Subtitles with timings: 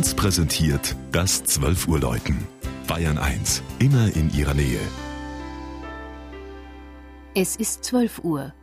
[0.00, 2.48] 1 präsentiert das 12 Uhr Läuten.
[2.86, 4.80] Bayern 1, immer in ihrer Nähe.
[7.34, 8.54] Es ist 12 Uhr.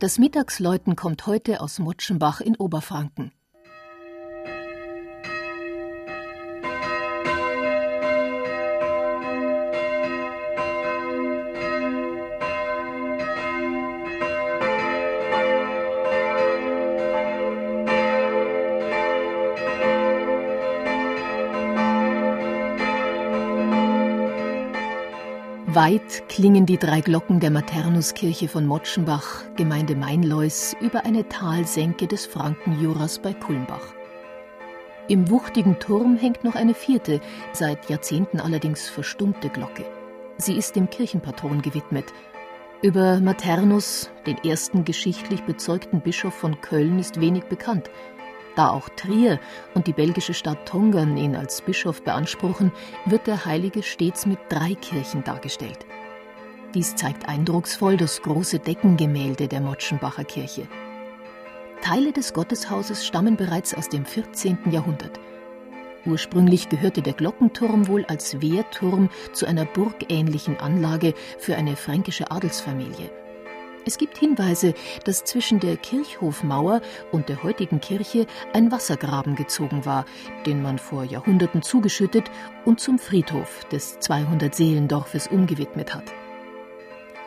[0.00, 3.32] Das Mittagsläuten kommt heute aus Mutschenbach in Oberfranken.
[25.74, 32.26] Weit klingen die drei Glocken der Maternuskirche von Motschenbach, Gemeinde Mainleus, über eine Talsenke des
[32.26, 33.94] Frankenjuras bei Kulmbach.
[35.08, 37.22] Im wuchtigen Turm hängt noch eine vierte,
[37.54, 39.86] seit Jahrzehnten allerdings verstummte Glocke.
[40.36, 42.12] Sie ist dem Kirchenpatron gewidmet.
[42.82, 47.88] Über Maternus, den ersten geschichtlich bezeugten Bischof von Köln, ist wenig bekannt.
[48.54, 49.40] Da auch Trier
[49.74, 52.72] und die belgische Stadt Tongern ihn als Bischof beanspruchen,
[53.06, 55.86] wird der Heilige stets mit drei Kirchen dargestellt.
[56.74, 60.68] Dies zeigt eindrucksvoll das große Deckengemälde der Motschenbacher Kirche.
[61.82, 64.70] Teile des Gotteshauses stammen bereits aus dem 14.
[64.70, 65.18] Jahrhundert.
[66.04, 73.10] Ursprünglich gehörte der Glockenturm wohl als Wehrturm zu einer burgähnlichen Anlage für eine fränkische Adelsfamilie.
[73.84, 76.80] Es gibt Hinweise, dass zwischen der Kirchhofmauer
[77.10, 80.04] und der heutigen Kirche ein Wassergraben gezogen war,
[80.46, 82.30] den man vor Jahrhunderten zugeschüttet
[82.64, 86.04] und zum Friedhof des 200-Seelendorfes umgewidmet hat.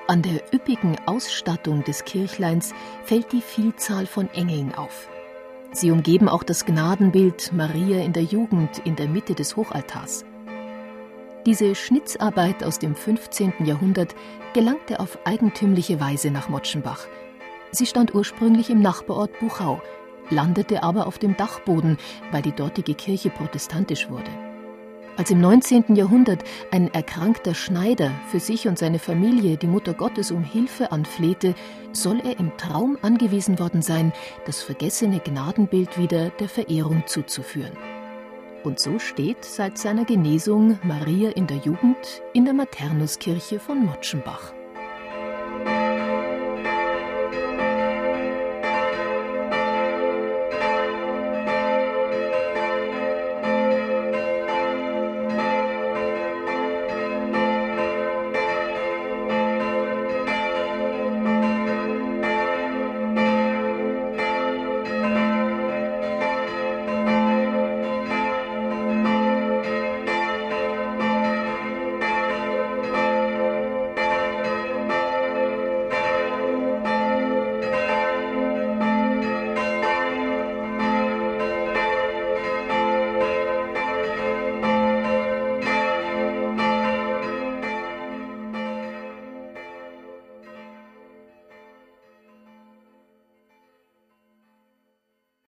[0.08, 5.09] An der üppigen Ausstattung des Kirchleins fällt die Vielzahl von Engeln auf.
[5.72, 10.23] Sie umgeben auch das Gnadenbild Maria in der Jugend in der Mitte des Hochaltars.
[11.45, 13.65] Diese Schnitzarbeit aus dem 15.
[13.65, 14.15] Jahrhundert
[14.55, 17.05] gelangte auf eigentümliche Weise nach Motschenbach.
[17.69, 19.79] Sie stand ursprünglich im Nachbarort Buchau,
[20.31, 21.97] landete aber auf dem Dachboden,
[22.31, 24.31] weil die dortige Kirche protestantisch wurde.
[25.17, 25.95] Als im 19.
[25.95, 31.53] Jahrhundert ein erkrankter Schneider für sich und seine Familie die Mutter Gottes um Hilfe anflehte,
[31.91, 34.13] soll er im Traum angewiesen worden sein,
[34.47, 37.78] das vergessene Gnadenbild wieder der Verehrung zuzuführen.
[38.66, 44.53] Und so steht seit seiner Genesung Maria in der Jugend in der Maternuskirche von Motschenbach.